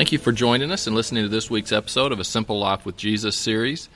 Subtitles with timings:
[0.00, 2.86] Thank you for joining us and listening to this week's episode of A Simple Life
[2.86, 3.90] with Jesus series.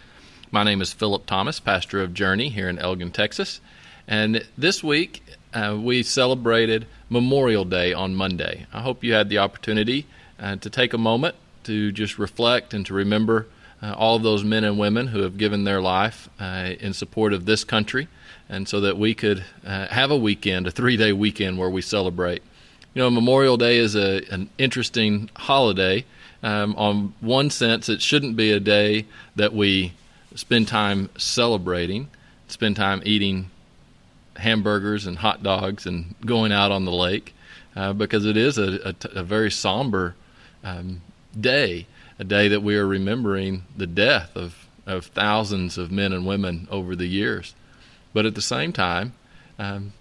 [0.50, 3.62] My name is Philip Thomas, pastor of Journey here in Elgin, Texas.
[4.06, 5.22] And this week
[5.54, 8.66] uh, we celebrated Memorial Day on Monday.
[8.70, 10.04] I hope you had the opportunity
[10.38, 13.46] uh, to take a moment to just reflect and to remember
[13.82, 17.32] uh, all of those men and women who have given their life uh, in support
[17.32, 18.08] of this country,
[18.50, 21.80] and so that we could uh, have a weekend, a three day weekend where we
[21.80, 22.42] celebrate.
[22.94, 26.04] You know, Memorial Day is a, an interesting holiday.
[26.44, 29.94] Um, on one sense, it shouldn't be a day that we
[30.36, 32.08] spend time celebrating,
[32.46, 33.50] spend time eating
[34.36, 37.34] hamburgers and hot dogs and going out on the lake,
[37.74, 40.14] uh, because it is a, a, a very somber
[40.62, 41.02] um,
[41.38, 41.86] day
[42.18, 46.68] a day that we are remembering the death of, of thousands of men and women
[46.70, 47.54] over the years.
[48.12, 49.14] But at the same time,
[49.58, 49.92] um,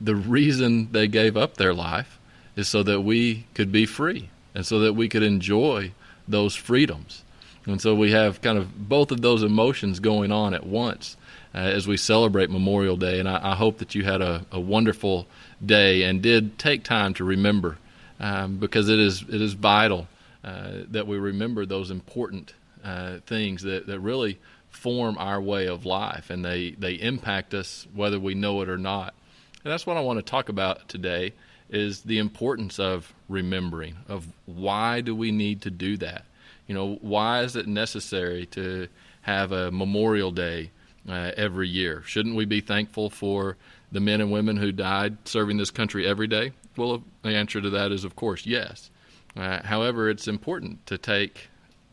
[0.00, 2.18] the reason they gave up their life
[2.56, 5.92] is so that we could be free and so that we could enjoy
[6.26, 7.22] those freedoms.
[7.66, 11.16] And so we have kind of both of those emotions going on at once
[11.54, 13.20] uh, as we celebrate Memorial Day.
[13.20, 15.26] And I, I hope that you had a, a, wonderful
[15.64, 17.78] day and did take time to remember
[18.18, 20.08] um, because it is it is vital
[20.42, 24.38] uh, that we remember those important uh, things that, that really
[24.70, 28.78] form our way of life and they, they impact us whether we know it or
[28.78, 29.14] not.
[29.64, 31.32] And that's what I want to talk about today
[31.68, 36.24] is the importance of remembering of why do we need to do that?
[36.66, 38.88] You know, why is it necessary to
[39.22, 40.70] have a Memorial Day
[41.08, 42.02] uh, every year?
[42.06, 43.56] Shouldn't we be thankful for
[43.92, 46.52] the men and women who died serving this country every day?
[46.76, 48.90] Well, the answer to that is, of course, yes.
[49.36, 51.48] Uh, however, it's important to take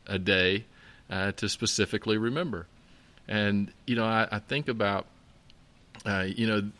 [0.07, 0.65] a day
[1.09, 2.67] uh, to specifically remember.
[3.27, 5.05] And, you know, I, I think about,
[6.05, 6.71] uh, you know,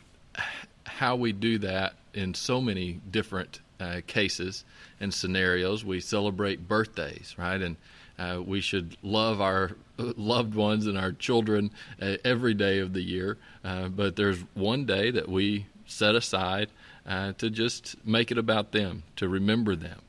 [0.98, 4.64] how we do that in so many different uh, cases
[5.00, 5.84] and scenarios.
[5.84, 7.60] We celebrate birthdays, right?
[7.60, 7.76] And
[8.18, 11.70] uh, we should love our loved ones and our children
[12.02, 13.38] uh, every day of the year.
[13.62, 16.68] but there's one day that we set aside
[17.06, 20.00] to just make it about them, to remember them.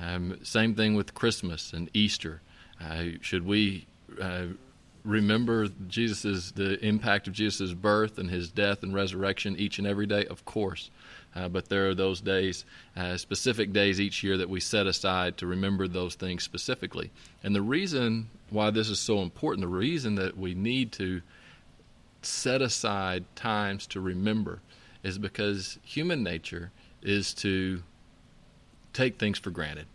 [0.00, 2.42] Um, same thing with Christmas and Easter.
[2.80, 3.86] Uh, should we
[4.20, 4.46] uh,
[5.06, 10.06] remember Jesus's the impact of Jesus' birth and his death and resurrection each and every
[10.06, 10.26] day?
[10.26, 10.90] Of course.
[11.34, 12.64] Uh, but there are those days,
[12.96, 17.10] uh, specific days each year that we set aside to remember those things specifically.
[17.42, 21.20] And the reason why this is so important, the reason that we need to
[22.22, 24.60] set aside times to remember,
[25.02, 27.82] is because human nature is to
[28.92, 29.86] take things for granted.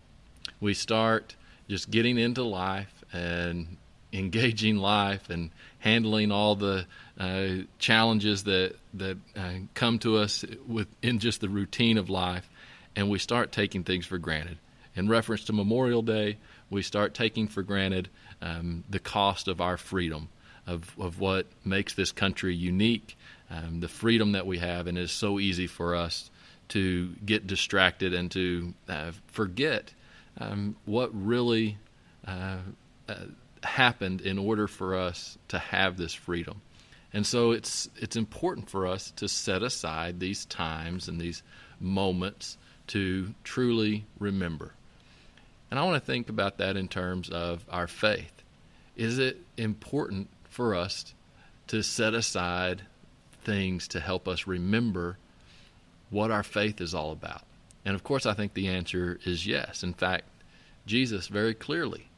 [0.59, 1.35] We start
[1.67, 3.77] just getting into life and
[4.13, 6.85] engaging life and handling all the
[7.19, 7.49] uh,
[7.79, 12.49] challenges that that uh, come to us within just the routine of life,
[12.95, 14.57] and we start taking things for granted.
[14.95, 16.37] In reference to Memorial Day,
[16.69, 18.09] we start taking for granted
[18.41, 20.29] um, the cost of our freedom,
[20.67, 23.17] of of what makes this country unique,
[23.49, 26.29] um, the freedom that we have, and it's so easy for us
[26.69, 29.93] to get distracted and to uh, forget
[30.39, 31.77] um, what really
[32.25, 32.57] uh,
[33.09, 33.15] uh,
[33.63, 36.61] happened in order for us to have this freedom.
[37.13, 41.43] And so it's it's important for us to set aside these times and these
[41.79, 42.57] moments
[42.87, 44.73] to truly remember.
[45.69, 48.31] And I want to think about that in terms of our faith.
[48.95, 51.13] Is it important for us
[51.67, 52.81] to set aside
[53.43, 55.17] things to help us remember
[56.09, 57.43] what our faith is all about?
[57.85, 59.83] And of course, I think the answer is yes.
[59.83, 60.25] In fact,
[60.85, 62.10] Jesus very clearly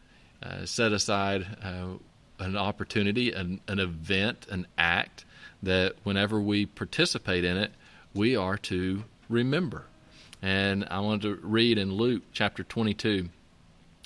[0.44, 1.98] uh, set aside uh,
[2.40, 5.26] an opportunity, an, an event, an act
[5.62, 7.72] that whenever we participate in it,
[8.14, 9.86] we are to remember.
[10.42, 13.30] And I want to read in Luke chapter 22,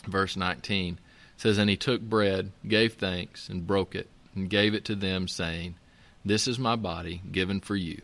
[0.08, 0.94] verse 19.
[0.94, 1.00] It
[1.42, 5.28] says, And he took bread, gave thanks, and broke it, and gave it to them,
[5.28, 5.76] saying,
[6.24, 8.04] This is my body given for you.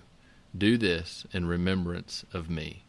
[0.57, 2.83] Do this in remembrance of me.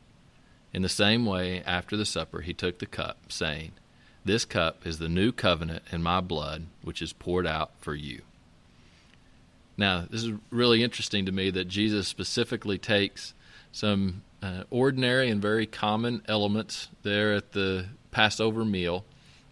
[0.73, 3.73] In the same way, after the supper, he took the cup, saying,
[4.25, 8.23] This cup is the new covenant in my blood, which is poured out for you.
[9.77, 13.35] Now, this is really interesting to me that Jesus specifically takes
[13.73, 19.05] some uh, ordinary and very common elements there at the Passover meal,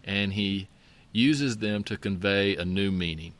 [0.03, 0.69] and he
[1.11, 3.33] uses them to convey a new meaning.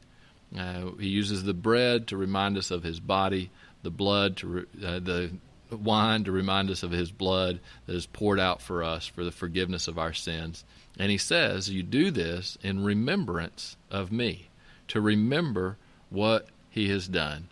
[0.58, 3.50] Uh, he uses the bread to remind us of his body,
[3.82, 5.32] the blood to re- uh, the
[5.74, 9.32] wine to remind us of his blood that is poured out for us for the
[9.32, 10.64] forgiveness of our sins.
[10.98, 14.50] And he says, You do this in remembrance of me,
[14.90, 15.78] to remember
[16.10, 17.48] what he has done.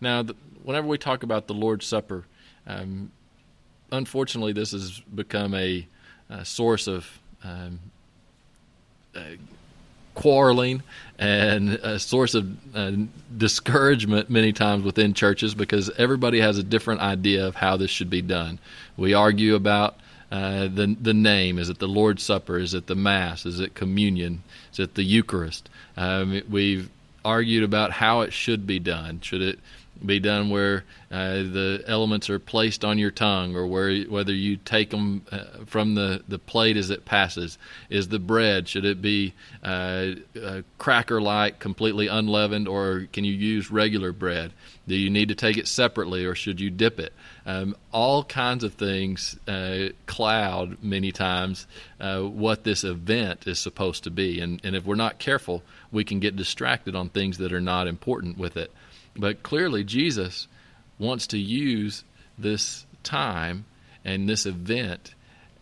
[0.00, 0.34] Now, the,
[0.64, 2.24] whenever we talk about the Lord's Supper,
[2.66, 3.10] um,
[3.92, 5.86] unfortunately, this has become a,
[6.28, 7.80] a source of um,
[9.14, 9.20] uh,
[10.14, 10.82] quarreling
[11.18, 12.92] and a source of uh,
[13.36, 18.08] discouragement many times within churches because everybody has a different idea of how this should
[18.08, 18.58] be done.
[18.96, 19.96] We argue about
[20.32, 21.58] uh, the the name.
[21.58, 22.58] Is it the Lord's Supper?
[22.58, 23.44] Is it the Mass?
[23.44, 24.42] Is it communion?
[24.72, 25.68] Is it the Eucharist?
[25.96, 26.88] Um, we've
[27.24, 29.20] argued about how it should be done.
[29.20, 29.58] Should it
[30.04, 34.56] be done where uh, the elements are placed on your tongue, or where whether you
[34.56, 37.58] take them uh, from the, the plate as it passes.
[37.88, 40.12] Is the bread should it be uh,
[40.78, 44.52] cracker like, completely unleavened, or can you use regular bread?
[44.86, 47.12] Do you need to take it separately, or should you dip it?
[47.46, 51.66] Um, all kinds of things uh, cloud many times
[52.00, 55.62] uh, what this event is supposed to be, and and if we're not careful,
[55.92, 58.72] we can get distracted on things that are not important with it.
[59.16, 60.46] But clearly, Jesus
[60.98, 62.04] wants to use
[62.38, 63.64] this time
[64.04, 65.14] and this event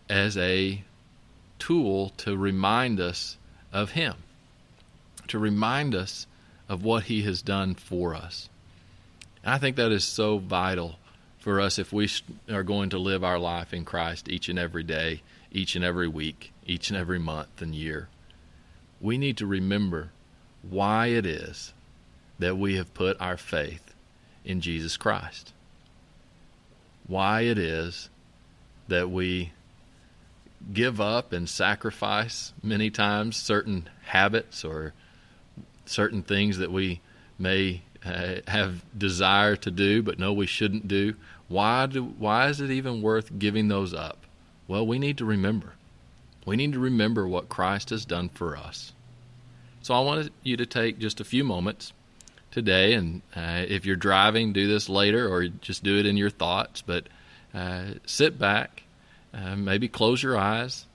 [0.08, 0.82] as a
[1.58, 3.36] tool to remind us
[3.72, 4.14] of Him,
[5.28, 6.26] to remind us
[6.68, 8.48] of what He has done for us.
[9.44, 10.98] I think that is so vital
[11.38, 12.10] for us if we
[12.50, 16.08] are going to live our life in Christ each and every day, each and every
[16.08, 18.08] week, each and every month and year.
[19.00, 20.10] We need to remember
[20.62, 21.72] why it is
[22.38, 23.94] that we have put our faith
[24.44, 25.52] in Jesus Christ.
[27.06, 28.08] Why it is
[28.88, 29.52] that we
[30.72, 34.92] give up and sacrifice many times certain habits or
[35.86, 37.00] certain things that we
[37.38, 41.14] may uh, have desire to do but know we shouldn't do.
[41.48, 44.18] Why do why is it even worth giving those up?
[44.66, 45.74] Well, we need to remember.
[46.44, 48.92] We need to remember what Christ has done for us.
[49.80, 51.92] So I want you to take just a few moments
[52.50, 52.94] today.
[52.94, 56.82] And uh, if you're driving, do this later or just do it in your thoughts.
[56.82, 57.08] But
[57.54, 58.82] uh, sit back,
[59.34, 60.86] uh, maybe close your eyes,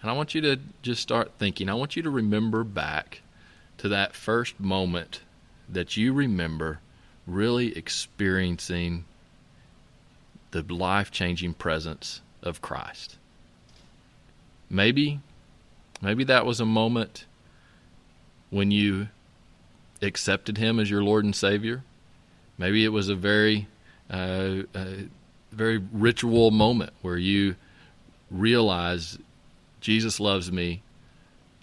[0.00, 1.68] and I want you to just start thinking.
[1.68, 3.22] I want you to remember back
[3.78, 5.20] to that first moment
[5.68, 6.80] that you remember
[7.26, 9.04] really experiencing
[10.50, 13.16] the life changing presence of Christ.
[14.68, 15.20] Maybe,
[16.00, 17.26] maybe that was a moment
[18.50, 19.08] when you
[20.02, 21.82] accepted him as your Lord and Savior.
[22.58, 23.68] Maybe it was a very,
[24.10, 24.86] uh, uh,
[25.50, 27.56] very ritual moment where you
[28.30, 29.18] realize
[29.80, 30.82] Jesus loves me.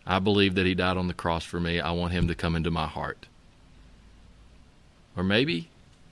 [0.06, 1.80] I believe that He died on the cross for me.
[1.80, 3.28] I want Him to come into my heart.
[5.16, 5.70] Or maybe,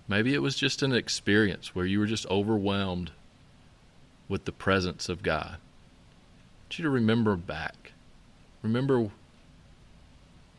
[0.08, 3.12] maybe it was just an experience where you were just overwhelmed
[4.30, 5.58] with the presence of God.
[5.58, 7.94] I want you to remember back.
[8.62, 9.10] Remember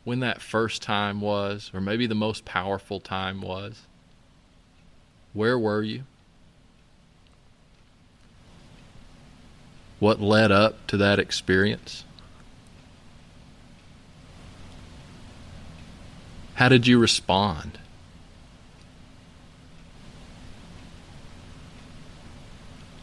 [0.03, 3.81] when that first time was, or maybe the most powerful time was?
[5.33, 6.03] Where were you?
[9.99, 12.05] What led up to that experience?
[16.55, 17.79] How did you respond?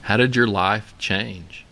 [0.02, 1.65] How did your life change?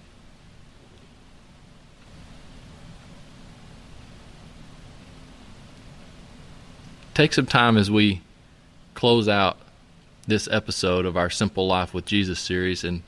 [7.14, 8.20] Take some time as we
[8.94, 9.56] close out
[10.26, 13.02] this episode of our Simple Life with Jesus series and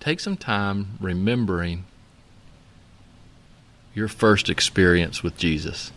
[0.00, 1.84] take some time remembering
[3.94, 5.92] your first experience with Jesus.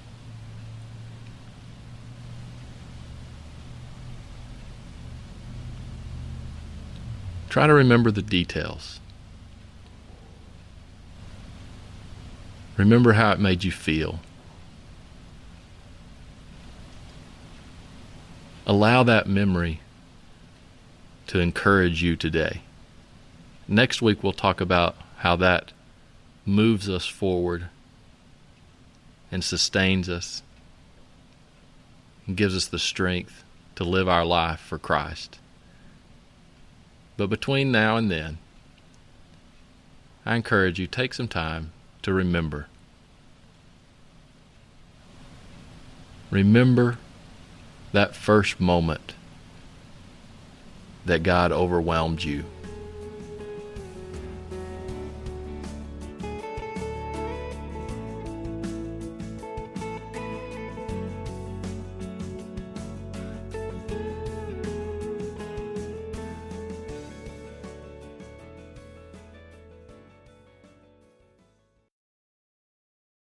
[7.50, 9.00] Try to remember the details.
[12.75, 14.20] Remember how it made you feel.
[18.69, 19.79] Allow that memory
[21.27, 22.63] to encourage you today.
[23.65, 25.71] Next week, we'll talk about how that
[26.45, 27.69] moves us forward
[29.31, 30.43] and sustains us
[32.27, 33.45] and gives us the strength
[33.75, 35.39] to live our life for Christ.
[37.15, 38.38] But between now and then,
[40.25, 41.71] I encourage you take some time
[42.01, 42.67] to remember.
[46.31, 46.97] Remember
[47.91, 49.13] that first moment
[51.06, 52.44] that God overwhelmed you